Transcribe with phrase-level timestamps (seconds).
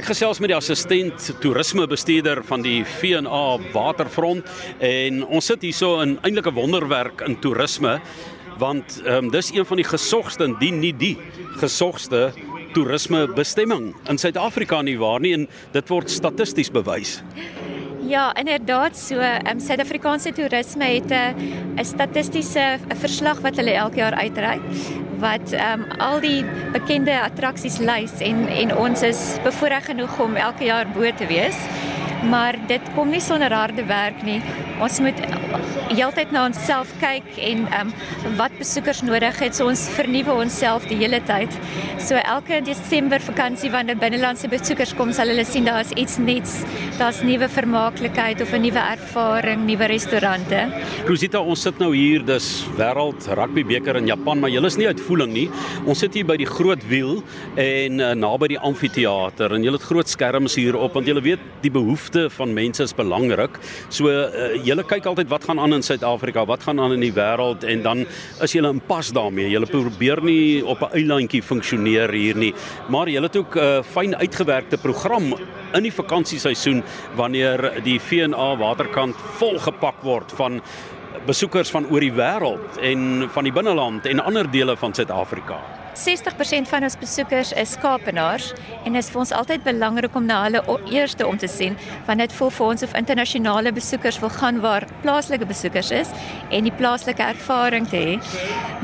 [0.00, 3.40] Ek gesels met die assistent toerismebestuurder van die V&A
[3.74, 4.46] Waterfront
[4.80, 7.98] en ons sit hierso in eintlik 'n wonderwerk in toerisme
[8.56, 11.18] want ehm um, dis een van die gesogste indien nie die
[11.60, 12.32] gesogste
[12.72, 17.20] toerisme bestemming in Suid-Afrika nie waar nie en dit word statisties bewys.
[18.08, 19.20] Ja, inderdaad so.
[19.20, 24.62] Ehm um, Suid-Afrikaanse toerisme het 'n 'n statistiese verslag wat hulle elke jaar uitreik
[25.20, 30.36] wat ehm um, al die bekende attraksies lys en en ons is bevoorreg genoeg om
[30.36, 31.56] elke jaar bo te wees.
[32.30, 34.42] Maar dit kom nie sonder harde werk nie.
[34.80, 35.18] Ons moet
[35.90, 39.56] heeltyd na onsself kyk en ehm um, wat besoekers nodig het.
[39.56, 41.52] So ons vernuwe onsself die hele tyd.
[42.00, 46.60] So elke Desember vakansie wanneer binnelandse besoekers kom, sal hulle sien daar's iets nuuts.
[46.96, 50.60] Daar's nuwe vermaaklikheid of 'n nuwe ervaring, nuwe restaurante.
[51.06, 54.86] Rosita, ons sit nou hier, dis wêreld rugby beker in Japan, maar julle is nie
[54.86, 55.50] uitvoering nie.
[55.86, 57.22] Ons sit hier by die groot wiel
[57.56, 61.40] en uh, naby die amfitheater en julle het groot skerms hier op want julle weet
[61.62, 63.58] die behoefte van mense is belangrik.
[63.90, 67.14] So uh, julle kyk altyd wat gaan aan in Suid-Afrika, wat gaan aan in die
[67.14, 68.04] wêreld en dan
[68.44, 69.50] is julle in pas daarmee.
[69.50, 72.54] Julle probeer nie op 'n eilandjie funksioneer hier nie,
[72.88, 75.34] maar julle het ook 'n uh, fyn uitgewerkte program
[75.74, 76.82] in die vakansieseisoen
[77.16, 80.60] wanneer die V&A waterkant volgepak word van
[81.26, 85.58] besoekers van oor die wêreld en van die binneland en ander dele van Suid-Afrika.
[85.94, 88.52] 60% van ons besoekers is Kaapenaars
[88.84, 92.22] en dit is vir ons altyd belangrik om na hulle eerste om te sien want
[92.22, 96.12] dit voel vir ons of internasionale besoekers wil gaan waar plaaslike besoekers is
[96.50, 98.14] en die plaaslike ervaring te hê.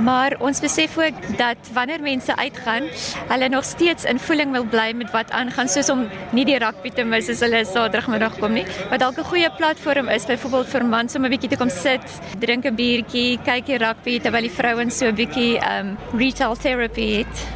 [0.02, 2.88] Maar ons besef ook dat wanneer mense uitgaan,
[3.30, 6.04] hulle nog steeds in voeling wil bly met wat aangaan soos om
[6.36, 10.08] nie die rugby te mis as hulle Saterdagmiddag kom nie, wat dalk 'n goeie platform
[10.08, 12.06] is byvoorbeeld vir mans om 'n bietjie te kom sit,
[12.38, 16.95] drink 'n biertjie, kyk die rugby terwyl die vrouens so 'n bietjie um retail therapy
[16.96, 17.46] het.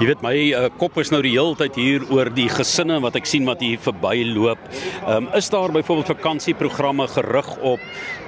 [0.00, 3.18] Jy weet my uh, kop is nou die hele tyd hier oor die gesinne wat
[3.20, 4.62] ek sien wat hier verbyloop.
[5.06, 7.80] Ehm um, is daar byvoorbeeld vakansieprogramme gerig op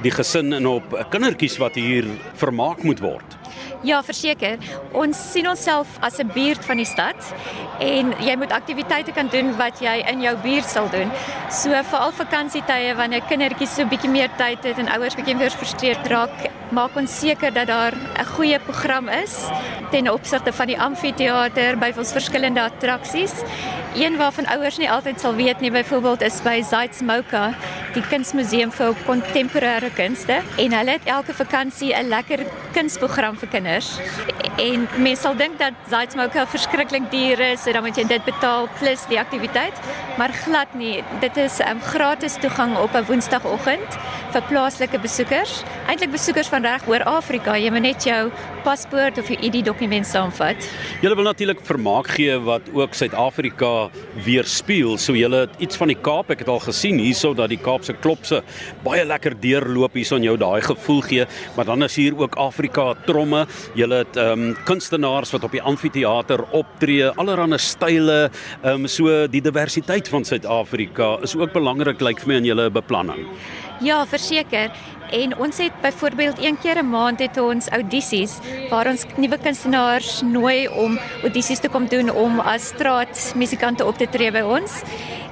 [0.05, 2.09] die gesin en op kindertjies wat hier
[2.41, 3.42] vermaak moet word?
[3.83, 4.61] Ja, verseker.
[4.95, 7.17] Ons sien onsself as 'n buurt van die stad
[7.81, 11.11] en jy moet aktiwiteite kan doen wat jy in jou buurt sal doen.
[11.51, 16.07] So veral vakansietye wanneer kindertjies so bietjie meer tyd het en ouers bietjie meer frustreerd
[16.07, 19.49] raak, maak ons seker dat daar 'n goeie program is
[19.91, 23.43] ten opsigte van die amfitheater by ons verskillende attraksies.
[23.95, 27.51] Een waarvan ouers nie altyd sal weet nie, byvoorbeeld is by Zaitsmoka,
[27.93, 33.99] die kunsmuseum vir kontemporêre kunste en hulle het elke vakansie 'n lekker kunsprogram vir kinders.
[34.57, 38.69] En mense sal dink dat Zaitsmoka verskriklik duur is, so dan moet jy dit betaal
[38.79, 39.75] plus die aktiwiteit,
[40.17, 41.05] maar glad nie.
[41.21, 43.99] Dit is 'n um, gratis toegang op 'n woensdagoggend
[44.33, 45.63] vir plaaslike besoekers.
[45.87, 47.57] Eintlik besoekers van reg oor Afrika.
[47.57, 48.31] Jy moet net jou
[48.65, 50.57] paspoort of jou ID-dokument saamvat.
[51.01, 53.82] Julle wil natuurlik vermaak gee wat ook Suid-Afrika
[54.25, 54.99] weerspieël.
[54.99, 57.95] So julle het iets van die Kaap, ek het al gesien hierso dat die Kaapse
[58.03, 58.43] klopse
[58.85, 61.27] baie lekker deurloop hierso en jou daai gevoel gee,
[61.57, 63.45] maar dan is hier ook Afrika tromme.
[63.79, 68.31] Julle het ehm um, kunstenaars wat op die amfitheater optree, allerlei style,
[68.63, 72.51] ehm um, so die diversiteit van Suid-Afrika is ook belangrik lyk like vir my in
[72.53, 73.27] julle beplanning.
[73.83, 74.71] Ja, verseker.
[75.13, 78.39] En ons het byvoorbeeld een keer 'n maand het ons audisies
[78.71, 84.09] waar ons nuwe kunstenaars nooi om audisies te kom doen om as straatmusikante op te
[84.09, 84.83] tree by ons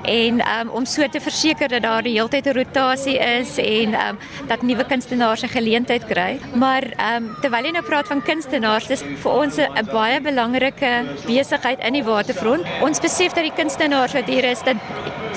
[0.02, 3.94] en um, om so te verseker dat daar die hele tyd 'n rotasie is en
[3.94, 6.40] um, dat nuwe kunstenaars 'n geleentheid kry.
[6.54, 11.78] Maar um, terwyl jy nou praat van kunstenaars, dis vir ons 'n baie belangrike besigheid
[11.84, 12.64] in die waterfront.
[12.80, 14.76] Ons besef dat die kunstenaars wat hier is, dat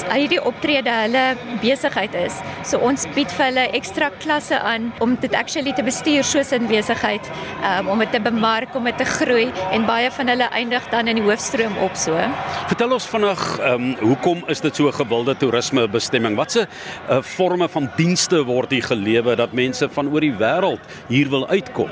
[0.01, 1.23] hierdie optrede hulle
[1.61, 2.39] besigheid is.
[2.63, 6.67] So ons bied vir hulle ekstra klasse aan om dit actually te bestuur soos 'n
[6.67, 7.29] besigheid,
[7.63, 11.07] um, om dit te bemark, om dit te groei en baie van hulle eindig dan
[11.07, 12.17] in die hoofstroom op so.
[12.67, 16.35] Vertel ons vinnig, ehm um, hoekom is dit so 'n gewilde toerisme bestemming?
[16.35, 16.67] Watse
[17.09, 21.47] uh, forme van dienste word hier gelewer dat mense van oor die wêreld hier wil
[21.47, 21.89] uitkom?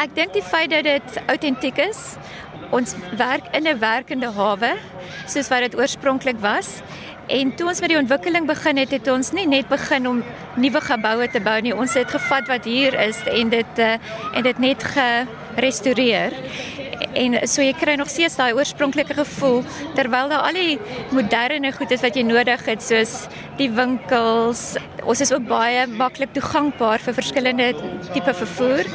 [0.00, 1.98] Ek dink die feit dat dit autentiek is.
[2.70, 4.76] Ons werk in 'n werkende hawe
[5.26, 6.80] soos wat dit oorspronklik was.
[7.26, 10.22] En toe ons met die ontwikkeling begin het, het ons nie net begin om
[10.56, 11.74] nuwe geboue te bou nie.
[11.76, 13.92] Ons het gevat wat hier is en dit uh,
[14.34, 16.34] en dit net gerestoreer
[17.18, 19.62] en so jy kry nog steeds daai oorspronklike gevoel
[19.96, 20.78] terwyl daar al die
[21.16, 23.26] moderne goed is wat jy nodig het soos
[23.58, 24.76] die winkels.
[25.04, 27.72] Ons is ook baie maklik toegankbaar vir verskillende
[28.14, 28.88] tipe vervoer.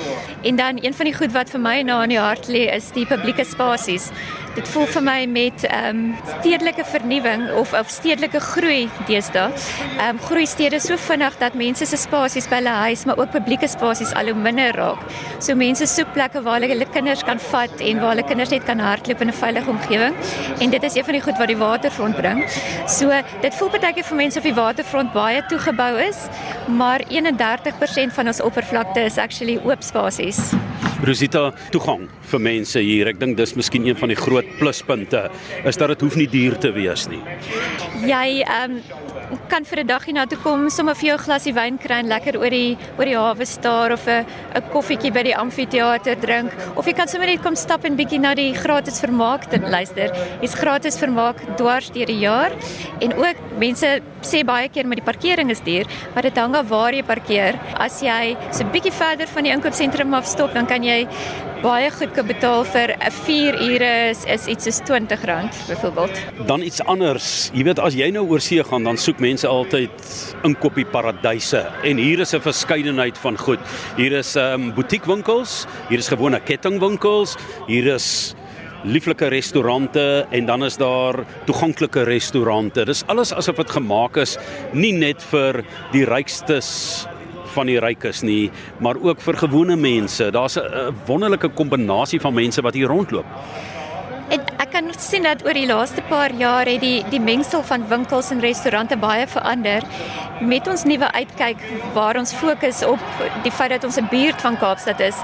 [0.44, 2.92] En dan een van die goed wat vir my na in die hart lê is
[2.96, 4.12] die publieke spasies
[4.56, 6.04] dit voel vir my met ehm um,
[6.40, 9.52] stedelike vernuwing of of stedelike groei deesdae.
[9.52, 13.32] Ehm um, groei stede so vinnig dat mense se spasies by hulle huis, maar ook
[13.36, 15.02] publieke spasies al hoe minder raak.
[15.40, 18.66] So mense soek plekke waar hulle hulle kinders kan vat en waar hulle kinders net
[18.70, 20.16] kan hardloop in 'n veilige omgewing.
[20.60, 22.44] En dit is een van die goed wat die waterfront bring.
[22.88, 23.12] So
[23.42, 26.28] dit voel baie keer vir mense of die waterfront baie toegebou is,
[26.68, 30.54] maar 31% van ons oppervlakte is actually oop spasies.
[31.06, 33.12] Rosita, toegang vir mense hier.
[33.12, 35.28] Ek dink dis miskien een van die groot pluspunte
[35.64, 37.22] is dat dit hoef nie duur te wees nie.
[38.06, 39.04] Jy ehm um,
[39.50, 42.50] kan vir 'n dag hiernatoe kom, sommer vir jou glasie wyn kry en lekker oor
[42.50, 44.26] die oor die hawe staar of 'n
[44.56, 48.20] 'n koffietjie by die amfitheater drink of jy kan sommer net kom stap en bietjie
[48.20, 50.10] na die gratis vermaak te luister.
[50.42, 52.52] Hier's gratis vermaak dwars deur die jaar
[53.02, 56.70] en ook mense sê baie keer met die parkering is duur, maar dit hang af
[56.70, 57.60] waar jy parkeer.
[57.78, 60.95] As jy so 'n bietjie verder van die inkoopsentrum af stop, dan kan jy
[61.64, 66.20] baie goedkoop betaal vir 'n 4 ure is, is iets soos R20 byvoorbeeld.
[66.48, 67.50] Dan iets anders.
[67.54, 69.92] Jy weet as jy nou oor see gaan, dan soek mense altyd
[70.44, 73.60] inkopie paradyse en hier is 'n verskeidenheid van goed.
[73.98, 77.38] Hier is ehm um, boutiekwinkels, hier is gewone kettingwinkels,
[77.68, 78.36] hier is
[78.86, 82.86] lieflike restaurante en dan is daar toeganklike restaurante.
[82.86, 84.38] Dis alles asof dit gemaak is
[84.74, 87.08] nie net vir die rykstes
[87.56, 88.52] van die rykes nie,
[88.84, 90.32] maar ook vir gewone mense.
[90.32, 93.26] Daar's 'n wonderlike kombinasie van mense wat hier rondloop.
[94.30, 97.88] En ek kan sien dat oor die laaste paar jaar het die die mengsel van
[97.88, 99.84] winkels en restaurante baie verander
[100.42, 101.62] met ons nuwe uitkyk
[101.94, 103.00] waar ons fokus op
[103.44, 105.16] die feit dat ons 'n buurt van Kaapstad is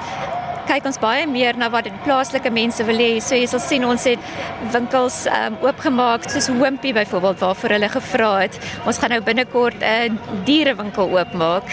[0.72, 3.18] kyk ons baie meer na wat die plaaslike mense wil hê.
[3.24, 4.22] So jy sal sien ons het
[4.72, 8.60] winkels um, oopgemaak soos Wimpy byvoorbeeld waarvoor hulle gevra het.
[8.88, 10.16] Ons gaan nou binnekort 'n
[10.48, 11.68] dierewinkel oopmaak.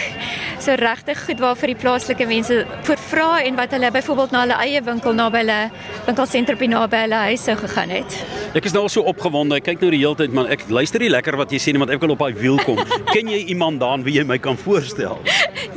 [0.59, 4.81] So regtig goed waarvoor die plaaslike mense voorvra en wat hulle byvoorbeeld na hulle eie
[4.83, 5.71] winkel naby hulle
[6.05, 8.25] winkelsentrum naby hulle huis sou gegaan het.
[8.53, 9.55] Ek is nou al so opgewonde.
[9.55, 10.47] Ek kyk nou die hele tyd man.
[10.51, 12.75] Ek luister nie lekker wat jy sê nie want ek wil op daai wiel kom.
[13.15, 15.19] ken jy iemand daan wie jy my kan voorstel?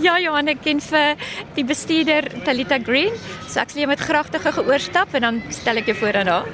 [0.03, 1.17] ja, Johan, ek ken vir
[1.55, 3.49] die bestuurder Talita Green Green.
[3.49, 6.49] So ek sal jy met gragtige geoorstap en dan stel ek jou voor aan haar.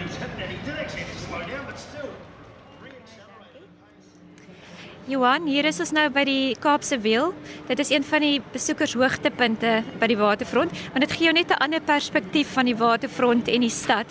[5.09, 7.31] Johan, hier is ons nou by die Kaapse Wiel.
[7.65, 11.63] Dit is een van die besoekershoogtepunte by die waterfront, want dit gee jou net 'n
[11.65, 14.05] ander perspektief van die waterfront en die stad.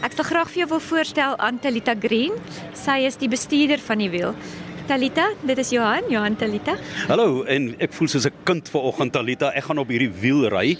[0.00, 2.32] Ek sal graag vir jou wil voorstel aan Talita Green.
[2.72, 4.34] Sy is die bestuurder van die wiel.
[4.84, 6.74] Talita, dit is Johan, Johan Talita.
[7.08, 9.48] Hallo, en ek voel soos 'n kind vanoggend Talita.
[9.56, 10.76] Ek gaan op hierdie wiel ry.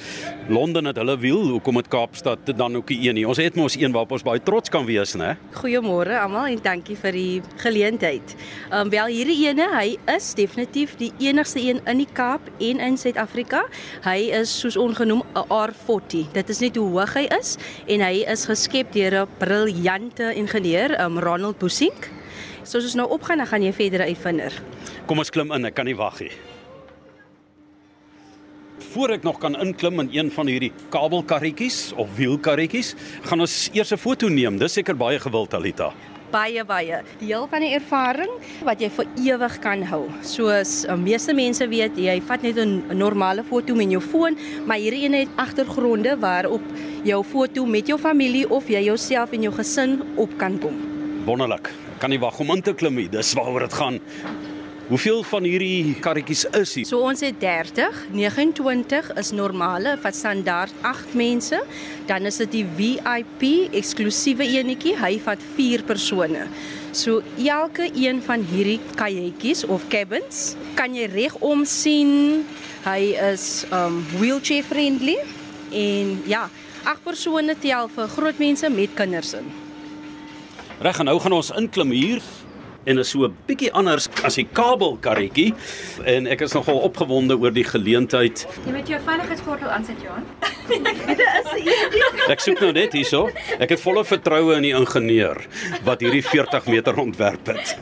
[0.48, 3.24] Londen het hulle wiel, hoekom het Kaapstad dan ook nie een nie?
[3.26, 5.36] Ons het mos een waarop ons baie trots kan wees, né?
[5.54, 8.36] Goeiemôre almal en dankie vir die geleentheid.
[8.70, 12.80] Ehm um, wel hierdie ene, hy is definitief die enigste een in die Kaap en
[12.80, 13.64] in Suid-Afrika.
[14.04, 16.32] Hy is soos ongenoem 'n R40.
[16.32, 17.56] Dit is net hoe hoog hy is
[17.86, 22.10] en hy is geskep deur 'n briljante ingenieur, ehm um, Ronald Busink.
[22.64, 24.54] So as ons nou opgaan, dan gaan jy verder uitvinder.
[25.08, 26.32] Kom ons klim in, ek kan nie wag nie.
[28.94, 32.94] Voordat ek nog kan inklim in een van hierdie kabelkarretjies of wielkarretjies,
[33.28, 34.58] gaan ons eers 'n foto neem.
[34.58, 35.92] Dis seker baie gewild, Alita.
[36.30, 37.02] Baie baie.
[37.20, 38.30] Deel van die ervaring
[38.64, 40.08] wat jy vir ewig kan hou.
[40.22, 44.36] Soos uh, meeste mense weet, jy vat net 'n normale foto met jou foon,
[44.66, 46.62] maar hierdie een het agtergronde waarop
[47.04, 50.74] jou foto met jou familie of jy jouself en jou gesin op kan kom.
[51.24, 53.06] Wonderlik kan nie wag om in te klim nie.
[53.08, 53.94] Dis waaroor dit gaan.
[54.90, 56.84] Hoeveel van hierdie karretjies is hier?
[56.84, 61.62] So ons het 30, 29 is normale wat standaard 8 mense.
[62.04, 63.46] Dan is dit die VIP
[63.80, 66.44] eksklusiewe enetjie, hy vat 4 persone.
[66.92, 72.44] So elke een van hierdie kajuitjies of cabins kan jy regom sien.
[72.84, 75.16] Hy is um wheelchair friendly
[75.72, 76.50] en ja,
[76.84, 79.54] 8 persone tel vir groot mense met kinders in.
[80.84, 82.20] Reg, nou gaan ons inklim hier
[82.84, 85.54] en is so 'n bietjie anders as die kabelkarretjie
[86.04, 88.46] en ek is nogal opgewonde oor die geleentheid.
[88.66, 90.24] Jy moet jou veiligheidsgordel aansit, Johan.
[92.32, 93.28] Ek soek nou net hierso.
[93.60, 95.40] Ek het volle vertroue in die ingenieur
[95.84, 97.76] wat hierdie 40 meter ontwerp het.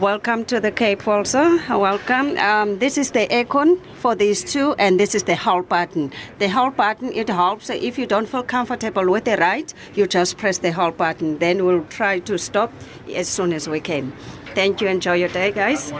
[0.00, 1.58] Welcome to the Cape also.
[1.68, 2.38] Welcome.
[2.38, 6.10] Um, this is the aircon for these two, and this is the hold button.
[6.38, 7.68] The hold button it helps.
[7.68, 11.38] If you don't feel comfortable with the ride, you just press the hold button.
[11.38, 12.72] Then we'll try to stop
[13.14, 14.09] as soon as we can.
[14.54, 14.88] Thank you.
[14.88, 15.92] Enjoy your day, guys.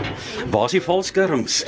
[0.51, 1.61] Waar is die valskerms?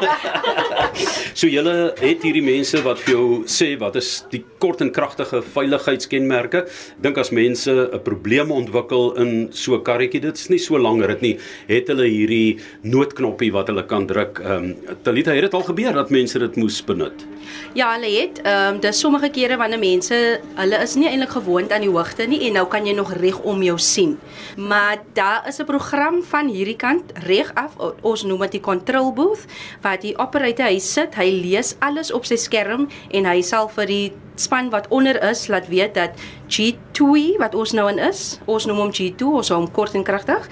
[1.40, 5.42] so julle het hierdie mense wat vir jou sê wat is die kort en kragtige
[5.42, 6.62] veiligheidskenmerke?
[7.02, 11.04] Dink as mense 'n probleem ontwikkel in so 'n karretjie, dit is nie so lank
[11.04, 14.38] rit nie, het hulle hierdie noodknoppie wat hulle kan druk.
[14.38, 17.26] Ehm um, Talita, het dit al gebeur dat mense dit moes benut?
[17.72, 20.16] Ja, hulle het ehm um, dis sommige kere wanneer mense
[20.54, 23.38] hulle is nie eintlik gewoond aan die hoogte nie en nou kan jy nog reg
[23.46, 24.18] om jou sien.
[24.56, 27.76] Maar daar is 'n program van hierdie kant reg af.
[28.00, 29.46] Ons noem dit die control booth
[29.80, 33.86] waar die operator hy sit, hy lees alles op sy skerm en hy sal vir
[33.86, 36.10] die span wat onder is laat weet dat
[36.48, 40.48] G2 wat ons nou in is, ons noem hom G2, ons hom kort en kragtig.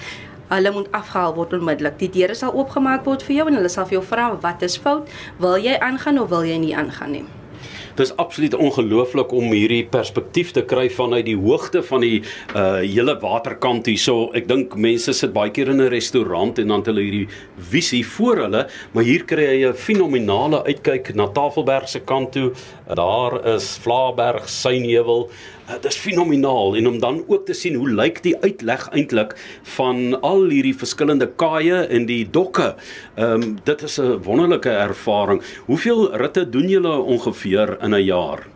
[0.49, 1.99] Hulle moet afgehaal word onmiddellik.
[1.99, 4.79] Die deure sal oopgemaak word vir jou en hulle sal vir jou vra wat is
[4.81, 5.11] fout?
[5.39, 7.27] Wil jy aangaan of wil jy nie aangaan nie?
[7.99, 12.21] Dis absoluut ongelooflik om hierdie perspektief te kry vanuit die hoogte van die
[12.55, 14.29] uh hele waterkant hierso.
[14.39, 17.29] Ek dink mense sit baie keer in 'n restaurant en dan het hulle hierdie
[17.59, 22.53] visie voor hulle, maar hier kry jy 'n fenominale uitkyk na Tafelberg se kant toe.
[22.87, 25.29] Daar is Vlaaberg, Synheuwel.
[25.69, 29.35] Uh, dit is fenomenaal en om dan ook te sien hoe lyk die uitleg eintlik
[29.77, 32.71] van al hierdie verskillende kaaie en die dokke.
[33.21, 35.43] Ehm um, dit is 'n wonderlike ervaring.
[35.67, 38.47] Hoeveel ritte doen julle ongeveer in 'n jaar?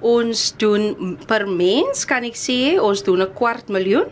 [0.00, 4.08] Ons doen per mens kan ek sê ons doen 'n kwart miljoen,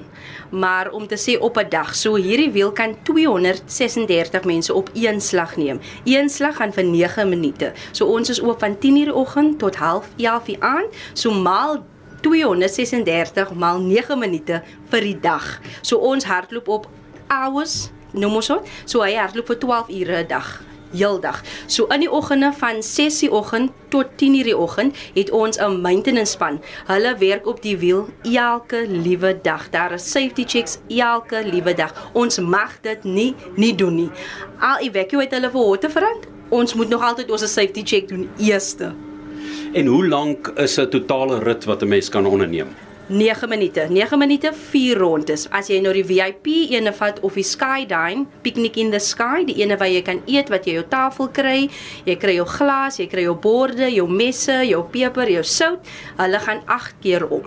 [0.51, 5.21] maar om te sê op 'n dag, so hierdie wiel kan 236 mense op een
[5.21, 5.81] slag neem.
[6.05, 7.73] Een slag gaan vir 9 minute.
[7.93, 10.93] So ons is oop van 10:00 die oggend tot 11:30 die aand.
[11.15, 11.85] So maal
[12.27, 15.45] 236 maal 9 minute vir die dag.
[15.81, 16.89] So ons hardloop op
[17.31, 18.73] hours, noem ons dit.
[18.85, 20.57] So hy hardloop vir 12 ure 'n dag
[20.93, 21.43] heeldag.
[21.67, 25.81] So in die oggende van 6:00 die oggend tot 10:00 die oggend het ons 'n
[25.81, 26.61] maintenance span.
[26.87, 29.71] Hulle werk op die wiel elke liewe dag.
[29.71, 32.11] Daar is safety checks elke liewe dag.
[32.13, 34.11] Ons mag dit nie nie doen nie.
[34.61, 36.27] Al evacuate hulle vir Waterfront.
[36.49, 39.06] Ons moet nog altyd ons safety check doen eerste.
[39.77, 42.69] En hoe lank is 'n totale rit wat 'n mens kan onderneem?
[43.07, 43.87] 9 minute.
[43.91, 45.51] 9 minute 4 rondes.
[45.51, 49.63] As jy nou die VIP ene vat of die Skydine, Picnic in the Sky, die
[49.63, 51.69] ene waar jy kan eet wat jy jou tafel kry,
[52.05, 55.79] jy kry jou glas, jy kry jou borde, jou messe, jou peper, jou sout,
[56.17, 57.45] hulle gaan 8 keer om.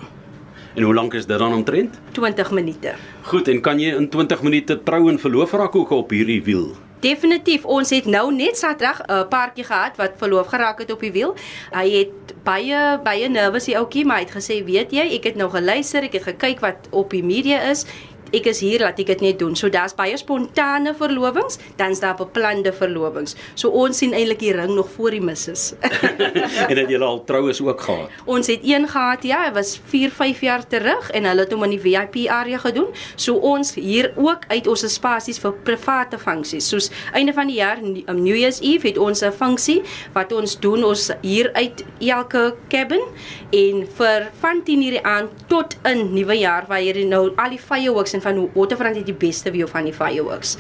[0.76, 2.00] En hoe lank is dit dan omtrent?
[2.12, 2.94] 20 minute.
[3.22, 6.76] Goed, en kan jy in 20 minute trou en verloof raak ook op hierdie wiel?
[7.00, 11.00] Definitief, ons het nou net Saterdag 'n uh, paartjie gehad wat verloof geraak het op
[11.00, 11.36] die wiel.
[11.72, 15.36] Hy het baie baie nervus die ouetjie, maar hy het gesê, "Weet jy, ek het
[15.36, 17.86] nou geluister, ek het gekyk wat op die media is
[18.32, 19.56] ek is hier laat ek dit net doen.
[19.56, 23.36] So daar's baie spontane verlovings, dan's daar beplande verlovings.
[23.56, 25.74] So ons sien eintlik die ring nog voor die misses.
[26.70, 28.10] en het julle al troues ook gehad?
[28.26, 31.66] Ons het een gehad, ja, hy was 4, 5 jaar terug en hulle het hom
[31.68, 32.90] in die VIP area gedoen.
[33.16, 36.70] So ons hier ook uit ons spasies vir private funksies.
[36.70, 39.82] Soos einde van die jaar, um, New Year's Eve het ons 'n funksie
[40.14, 43.02] wat ons doen ons hier uit elke cabin
[43.52, 47.60] en vir van 10:00 die aand tot in nuwe jaar waar jy nou al die
[47.60, 50.58] fireworks en van Waterfront het die beste view van die fireworks.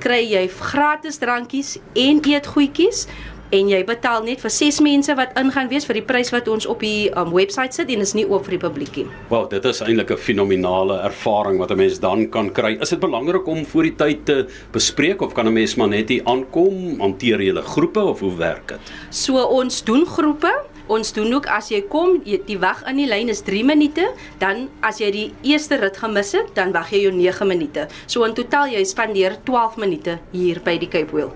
[0.00, 3.06] Kry jy gratis drankies en eetgoedjies
[3.50, 6.68] en jy betaal net vir 6 mense wat ingaan wees vir die prys wat ons
[6.70, 9.06] op die um, webwerf sit en is nie oop vir die publiek nie.
[9.30, 12.78] Wel, dit is eintlik 'n fenominale ervaring wat 'n mens dan kan kry.
[12.80, 16.08] Is dit belangrik om voor die tyd te bespreek of kan 'n mens maar net
[16.08, 18.80] hier aankom, hanteer jy hulle groepe of hoe werk dit?
[19.10, 20.52] So ons doen groepe
[20.90, 24.08] Ons doen ook as jy kom, die wag in die lyn is 3 minute,
[24.42, 27.86] dan as jy die eerste rit gemis het, dan wag jy jou 9 minute.
[28.10, 31.30] So in totaal jy spandeer 12 minute hier by die Cape Wheel.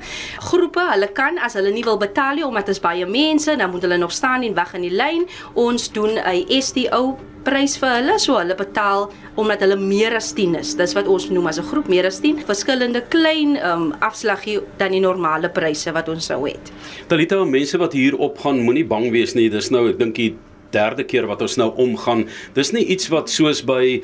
[0.51, 3.71] Groepe, hulle kan as hulle nie wil betaal nie omdat dit is baie mense, dan
[3.71, 5.29] moet hulle nog staan en wag in die lyn.
[5.55, 9.09] Ons doen 'n STO prys vir hulle, so hulle betaal
[9.41, 10.75] omdat hulle meer as 10 is.
[10.79, 12.45] Dis wat ons noem as 'n groep meer as 10.
[12.47, 16.73] Verskillende klein um afslaggie dan die normale pryse wat ons sou het.
[17.09, 19.49] Talita, mense wat hier opgaan, moenie bang wees nie.
[19.49, 20.35] Dis nou ek dink die
[20.73, 22.27] derde keer wat ons nou omgaan.
[22.55, 24.03] Dis nie iets wat soos by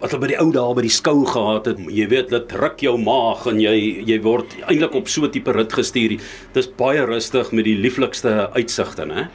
[0.00, 1.78] wat hulle by die ou dae by die skou gehad het.
[1.90, 5.52] Jy weet, dit ruk jou maag en jy jy word eintlik op so 'n tipe
[5.52, 6.18] rit gestuur.
[6.54, 9.28] Dis baie rustig met die lieflikste uitsigte, hè?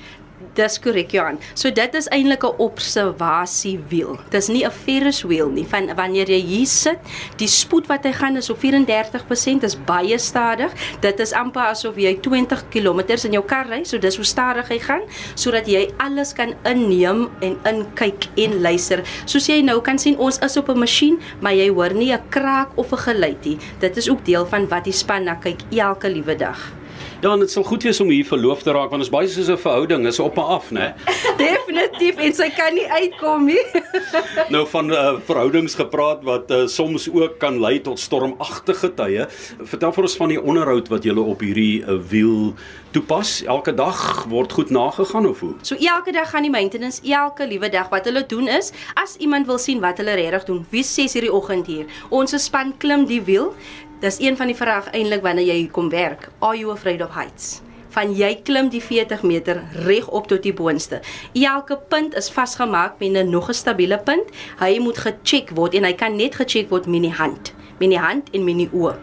[0.54, 1.40] Dis korrek Johan.
[1.54, 4.20] So dit is eintlik 'n observasiewiel.
[4.30, 5.66] Dis nie 'n Ferris wheel nie.
[5.66, 7.00] Van wanneer jy hier sit,
[7.38, 10.72] die spoed wat hy gaan is op 34%, is baie stadig.
[11.00, 14.68] Dit is amper asof jy 20 km in jou kar ry, so dis hoe stadig
[14.68, 15.02] hy gaan,
[15.36, 19.04] sodat jy alles kan inneem en inkyk en luister.
[19.26, 22.22] Soos jy nou kan sien, ons is op 'n masjien, maar jy hoor nie 'n
[22.30, 23.58] kraak of 'n geluid nie.
[23.80, 26.83] Dit is ook deel van wat die span na kyk elke liewe dag.
[27.24, 29.56] Ja, dit sal goed wees om hier verloof te raak want is baie soos 'n
[29.56, 30.92] verhouding, is op en af, né?
[31.40, 33.64] Definitief en sy kan nie uitkom nie.
[34.56, 39.28] nou van uh, verhoudings gepraat wat uh, soms ook kan lei tot stormagtige tye.
[39.64, 42.52] Vertel vir ons van die onderhoud wat julle op hierdie uh, wiel
[42.92, 43.40] toepas.
[43.48, 45.54] Elke dag word goed nagegaan of hoe?
[45.62, 49.48] So elke dag gaan die maintenance, elke liewe dag wat hulle doen is, as iemand
[49.48, 51.88] wil sien wat hulle regtig doen, wie sê hierdie oggend hier.
[52.12, 53.54] Ons span klim die wiel.
[54.04, 56.26] Dis een van die vrae eintlik wanneer jy kom werk.
[56.44, 57.62] Are you afraid of heights?
[57.96, 61.00] Van jy klim die 40 meter reg op tot die boonste.
[61.40, 64.28] Elke punt is vasgemaak met 'n nog 'n stabiele punt.
[64.60, 68.00] Hy moet gecheck word en hy kan net gecheck word met die hand, met die
[68.00, 68.96] hand en met die oë.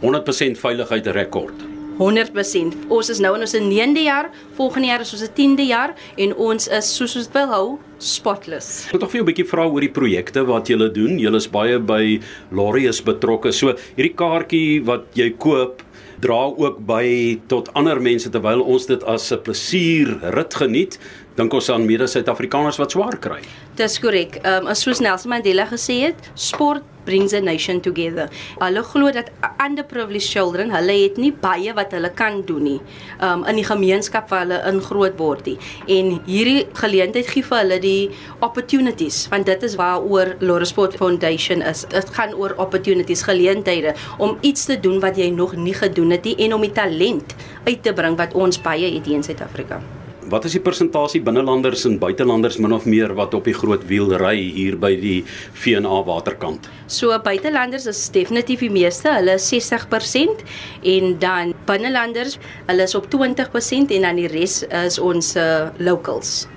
[0.00, 1.75] 100% veiligheid rekord.
[1.98, 2.88] 100%.
[2.92, 6.34] Ons is nou in ons 9de jaar, volgende jaar is ons 'n 10de jaar en
[6.34, 8.86] ons is soos ons wil hou spotless.
[8.86, 11.18] Ek wil tog vir jou 'n bietjie vra oor die projekte wat julle doen.
[11.18, 13.52] Julle is baie by Laureus betrokke.
[13.52, 15.82] So hierdie kaartjie wat jy koop
[16.20, 20.98] dra ook by tot ander mense terwyl ons dit as 'n plesier rit geniet
[21.36, 23.40] dink ons aan mede Suid-Afrikaners wat swaar kry.
[23.76, 24.40] Dis korrek.
[24.42, 28.28] Ehm um, soos Nelson Mandela gesê het, sport brings a nation together.
[28.60, 29.30] Hulle glo dat
[29.62, 32.78] underprivileged children, hulle het nie baie wat hulle kan doen nie,
[33.22, 35.56] um in die gemeenskap waar hulle in groot word nie.
[35.98, 38.10] En hierdie geleentheid gee vir hulle die
[38.44, 41.86] opportunities, want dit is waaroor Lawrence Sport Foundation is.
[41.92, 46.26] Dit gaan oor opportunities, geleenthede om iets te doen wat jy nog nie gedoen het
[46.26, 47.36] nie en om die talent
[47.66, 49.80] uit te bring wat ons baie het hier in Suid-Afrika.
[50.26, 54.10] Wat is die persentasie binnelanders en buitelanders min of meer wat op die groot wiel
[54.18, 55.20] ry hier by die
[55.54, 56.66] VNA waterkant?
[56.90, 60.42] So buitelanders is definitief die meeste, hulle is 60%
[60.96, 66.48] en dan binnelanders, hulle is op 20% en dan die res is ons uh, locals.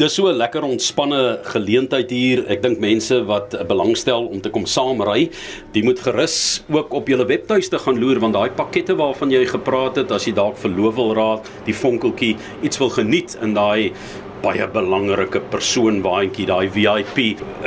[0.00, 2.40] Dis so 'n lekker ontspanne geleentheid hier.
[2.48, 5.28] Ek dink mense wat belangstel om te kom saamry,
[5.74, 9.96] die moet gerus ook op julle webtuiste gaan loer want daai pakkette waarvan jy gepraat
[9.96, 13.92] het, as jy dalk verloof wil raak, die vonkeltjie, iets wil geniet in daai
[14.40, 17.18] baie belangrike persoon waantjie daai VIP.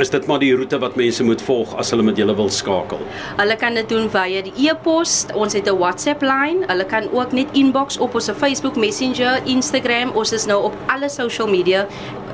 [0.02, 2.98] Is dit maar die roete wat mense moet volg as hulle met julle wil skakel?
[3.38, 5.26] Hulle kan dit doen via die e-pos.
[5.34, 6.64] Ons het 'n WhatsApp lyn.
[6.66, 10.10] Hulle kan ook net inbox op ons Facebook Messenger, Instagram.
[10.14, 11.86] Ons is nou op alle social media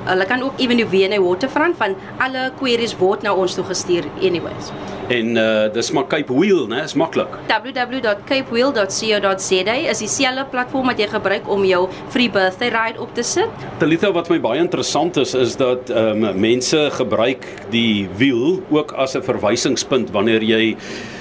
[0.05, 4.05] hulle kan ook ewen die WNA Waterfront van alle queries word na ons toe gestuur
[4.21, 4.73] anyways.
[5.11, 6.85] En uh dis maar Cape Wheel, né?
[6.85, 7.29] Is maklik.
[7.49, 13.49] www.capewheel.co.za is dieselfde platform wat jy gebruik om jou free birthday ride op te sit.
[13.79, 18.93] Talitha wat my baie interessant is is dat ehm um, mense gebruik die wiel ook
[18.93, 20.77] as 'n verwysingspunt wanneer jy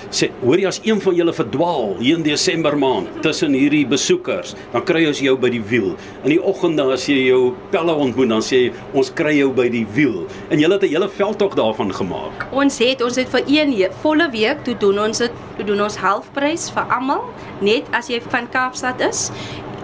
[0.09, 4.55] sê hoor jy as een van julle verdwaal hier in Desember maand tussen hierdie besoekers,
[4.73, 5.93] dan kry ons jou by die wiel.
[6.23, 9.69] In die oggende as jy jou pelle ontmoet, dan sê jy ons kry jou by
[9.69, 10.25] die wiel.
[10.49, 12.47] En julle het 'n hele veldtog daarvan gemaak.
[12.51, 15.95] Ons het ons het vir een volle week toe doen ons dit, toe doen ons
[15.95, 17.23] halfprys vir almal,
[17.61, 19.31] net as jy van Kaapstad is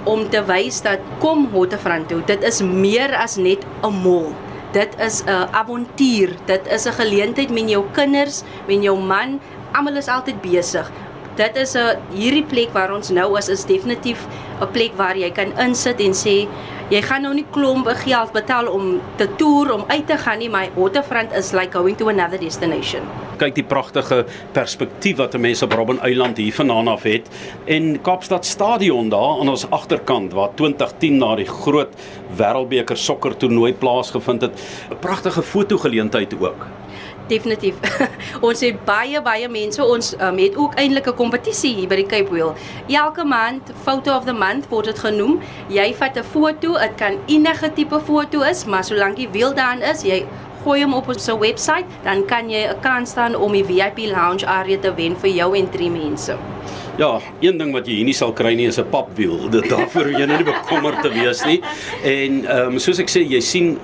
[0.05, 2.21] om te wys dat kom Waterfront toe.
[2.25, 4.33] Dit is meer as net 'n mall.
[4.75, 6.35] Dit is 'n avontuur.
[6.45, 9.39] Dit is 'n geleentheid met jou kinders, met jou man,
[9.75, 10.91] almal is altyd besig.
[11.35, 14.19] Dit is 'n hierdie plek waar ons nou is is definitief
[14.61, 16.47] 'n plek waar jy kan insit en sê
[16.89, 20.49] jy gaan nou nie klomp geld betaal om te toer om uit te gaan nie,
[20.49, 23.01] my waterfront is like going to another destination.
[23.37, 27.27] Kyk die pragtige perspektief wat 'n mens op Robben Eiland hier vanaand af het
[27.65, 31.93] en Kaapstad Stadion daar aan ons agterkant waar 2010 na die groot
[32.37, 34.51] Wêreldbeker sokker toernooi plaasgevind het.
[34.91, 36.65] 'n Pragtige fotogeleentheid ook.
[37.27, 37.75] Definitief.
[38.47, 39.83] ons het baie baie mense.
[39.83, 42.55] Ons um, het ook eintlik 'n kompetisie hier by die Cape Wheel.
[42.87, 45.39] Elke maand photo of the month word dit genoem.
[45.69, 49.81] Jy vat 'n foto, dit kan enige tipe foto is, maar solank die wiel daarin
[49.81, 50.25] is, jy
[50.65, 54.45] gooi hom op ons webwerf, dan kan jy 'n kans staan om die VIP lounge
[54.45, 56.37] area te wen vir jou en drie mense.
[56.97, 59.49] Ja, een ding wat jy hier nie sal kry nie is 'n papwiel.
[59.49, 61.61] Dit daarvoor jy nou nie bekommerd te wees nie.
[62.03, 63.77] En ehm um, soos ek sê, jy sien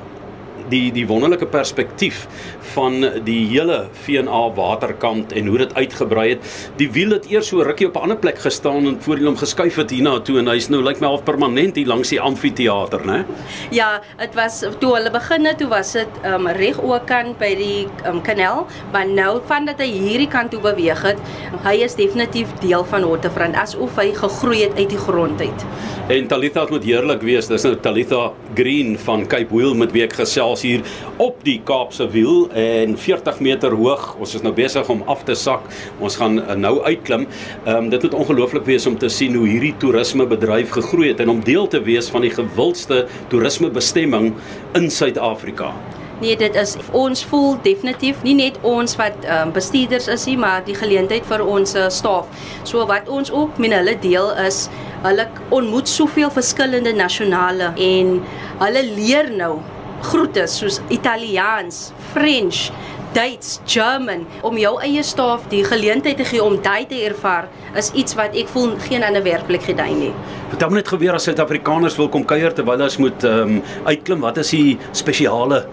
[0.71, 2.25] die die wonderlike perspektief
[2.73, 6.51] van die hele VNA waterkant en hoe dit uitgebrei het.
[6.79, 9.75] Die wiel het eers so rukkie op 'n ander plek gestaan en voor hom geskuif
[9.75, 13.25] het hiernatoe en hy's nou lyk my half permanent hier langs die amfitheater, né?
[13.71, 17.87] Ja, dit was toe hulle begin het, toe was dit um, reg oorkant by die
[18.07, 21.19] um, kanaal, maar nou van dat hy hierdie kant toe beweeg het,
[21.63, 25.65] hy is definitief deel van Waterfront asof hy gegroei het uit die grond uit.
[26.11, 27.47] En Talitha moet heerlik wees.
[27.47, 30.81] Dis nou Talitha Green van Cape Wheel met wie ek gesels hier
[31.17, 34.15] op die Kaapse wiel en 40 meter hoog.
[34.19, 35.65] Ons is nou besig om af te sak.
[35.99, 37.27] Ons gaan uh, nou uitklim.
[37.65, 41.29] Ehm um, dit moet ongelooflik wees om te sien hoe hierdie toerismebedryf gegroei het en
[41.29, 44.33] om deel te wees van die gewildste toerismebestemming
[44.77, 45.73] in Suid-Afrika.
[46.21, 50.61] Nee, dit is ons voel definitief nie net ons wat um, bestuurders is nie, maar
[50.67, 52.29] die geleentheid vir ons uh, staf.
[52.61, 54.67] So wat ons ook met hulle deel is,
[55.01, 58.19] hulle ontmoet soveel verskillende nasionale en
[58.61, 59.55] hulle leer nou
[60.01, 62.69] groete soos Italiaans, French,
[63.11, 67.89] Duits, German om jou eie staf die geleentheid te gee om daai te ervaar is
[67.91, 70.11] iets wat ek voel geen ander werklik gedei nie.
[70.51, 74.23] Wat dan net gebeur as Suid-Afrikaners wil kom kuier terwyl hulle moet ehm um, uitklim?
[74.23, 75.65] Wat is die spesiale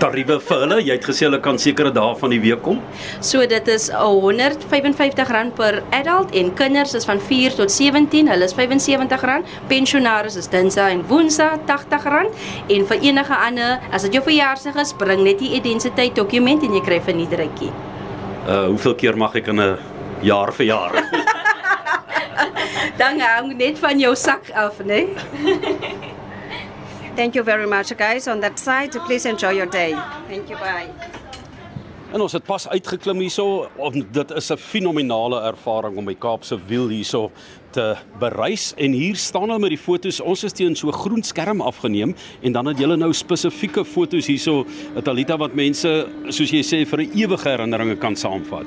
[0.00, 0.78] tariewe vir hulle.
[0.84, 2.80] Jy het gesê hulle kan sekere dae van die week kom.
[3.24, 8.56] So dit is R155 per adult en kinders is van 4 tot 17, hulle is
[8.56, 9.56] R75.
[9.70, 12.30] Pensionaars is Dinsdae en Woensdae R80
[12.76, 16.76] en vir enige ander, as dit jou verjaarsdag is, bring net die identiteit dokument en
[16.76, 17.72] jy kry vir nie drukkie.
[18.46, 19.76] Uh hoeveel keer mag ek in 'n
[20.22, 20.94] jaar verjaar?
[23.00, 25.04] Dan hang net van jou sak af, né?
[25.04, 25.95] Nee?
[27.16, 28.92] Thank you very much, guys, on that side.
[29.06, 29.94] Please enjoy your day.
[30.28, 30.56] Thank you.
[30.58, 30.90] Bye.
[32.12, 33.68] En ons het pas uitgeklim hierso.
[34.12, 37.30] Dit is 'n fenominale ervaring om die Kaapse wiel hierso
[37.70, 40.20] te bereis en hier staan hulle met die fotos.
[40.20, 44.26] Ons is teen so 'n groen skerm afgeneem en dan het julle nou spesifieke fotos
[44.26, 44.64] hierso,
[45.02, 48.66] Talita wat mense soos jy sê vir 'n ewige herinneringe kan saamvat.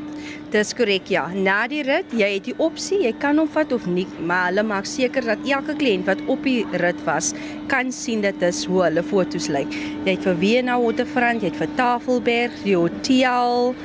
[0.50, 1.28] Dis korrek ja.
[1.30, 4.64] Na die rit, jy het die opsie, jy kan hom vat of nie, maar hulle
[4.66, 7.36] maak seker dat elke kliënt wat op die rit was,
[7.70, 9.70] kan sien dit is hoe hulle fotos lyk.
[10.08, 13.76] Jy het vir Wena Waterfront, jy het vir Tafelberg, die hotel,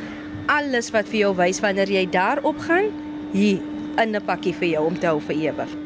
[0.48, 2.88] alles wat vir jou wys wanneer jy daar op gaan.
[3.36, 3.60] Hier
[4.00, 5.83] in 'n pakkie vir jou om te hou vir ewig.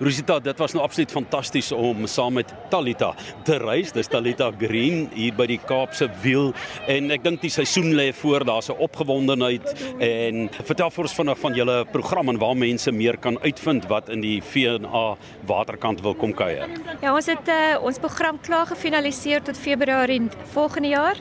[0.00, 3.10] Rosita, dit was nou absoluut fantasties om saam met Talita
[3.44, 3.90] te reis.
[3.92, 6.54] Dis Talita Green hier by die Kaapse Wiel
[6.88, 8.46] en ek dink die seisoen lê voor.
[8.48, 9.68] Daar's 'n opgewondenheid
[10.00, 14.08] en vertel vir ons vinnig van julle program en waar mense meer kan uitvind wat
[14.08, 16.68] in die VNA waterkant wil kom kuier.
[17.02, 21.16] Ja, ons het uh, ons program klaar gefinaliseer tot Februarie volgende jaar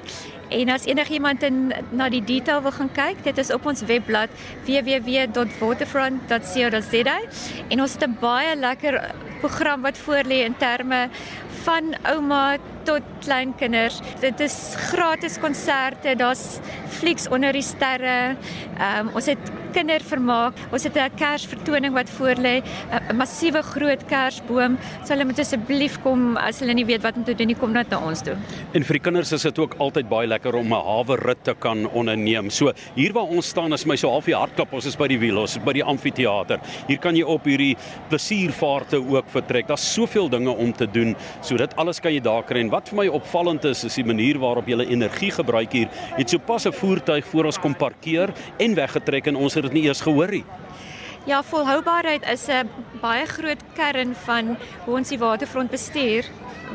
[0.49, 4.29] En as enigiemand in na die detail wil gaan kyk, dit is op ons webblad
[4.65, 7.19] www.waterfront.co.za
[7.69, 11.09] en ons het 'n baie lekker program wat voorlê in terme
[11.65, 13.99] van ouma tot kleinkinders.
[14.23, 14.57] Dit is
[14.89, 16.59] gratis konserte, daar's
[16.99, 18.35] flieks onder die sterre.
[18.79, 20.57] Ehm um, ons het kindervermaak.
[20.73, 22.61] Ons het 'n Kersvertoning wat voorlê,
[23.09, 24.77] 'n massiewe groot Kersboom.
[25.05, 27.71] So hulle moet asseblief kom as hulle nie weet wat om te doen nie, kom
[27.71, 28.35] net na ons toe.
[28.73, 31.55] En vir die kinders is dit ook altyd baie lekker om 'n hawe rit te
[31.59, 32.49] kan onderneem.
[32.49, 34.73] So hier waar ons staan is my so half die hartklop.
[34.73, 36.59] Ons is by die wiel, ons is by die amfitheater.
[36.87, 37.77] Hier kan jy op hierdie
[38.09, 39.67] plesiervaarte ook vertrek.
[39.67, 41.15] Daar's soveel dinge om te doen.
[41.41, 42.59] So dit alles kan jy daar kry.
[42.59, 45.87] En wat vir my opvallend is, is die manier waarop jy energie gebruik hier.
[45.87, 49.73] Jy het sopas 'n voertuig voor ons kom parkeer en weggetrek en ons het dit
[49.73, 50.45] nie eers gehoor nie.
[51.25, 52.69] Ja, volhoubaarheid is 'n
[53.01, 56.25] baie groot kern van hoe ons die waterfront bestuur.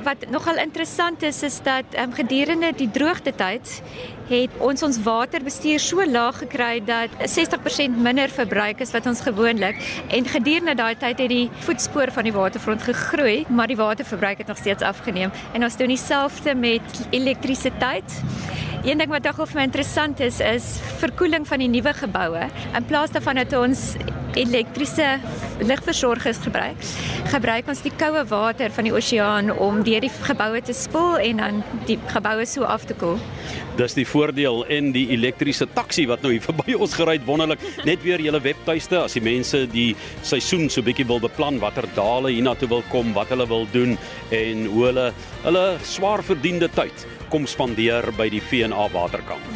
[0.02, 3.82] Wat nogal interessant is is dat um, gedurende die droogte tyd
[4.26, 9.78] het ons ons waterbestuur so laag gekry dat 60% minder verbruik is wat ons gewoonlik
[10.08, 14.50] en gedurende daai tyd het die voetspoor van die waterfront gegroei, maar die waterverbruik het
[14.50, 18.18] nog steeds afgeneem en ons doen dieselfde met elektrisiteit.
[18.84, 22.48] Een ding wat tog vir my interessant is is verkoeling van die nuwe geboue.
[22.74, 23.94] In plaas daarvan dat ons
[24.34, 25.18] elektriese
[25.62, 26.80] ligversorgers gebruik,
[27.32, 31.42] gebruik ons die koue water van die oseaan om deur die geboue te spoel en
[31.42, 33.18] dan die geboue so af te koel.
[33.78, 37.62] Dis die voordeel en die elektriese taxi wat nou hier verby ons gery het wonderlik.
[37.86, 39.90] Net weer julle webtuiste as die mense die
[40.26, 43.98] seisoen so bietjie wil beplan watter dale hiernatoe wil kom, wat hulle wil doen
[44.34, 45.10] en hoe hulle
[45.44, 49.54] hulle swaar verdiende tyd kom spandeer by die VNA Waterkamp.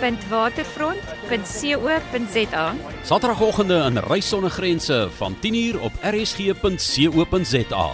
[0.00, 7.92] www.waterfront.co.za Saterdagoggende in Reis sonder grense van 10uur op rsg.co.za.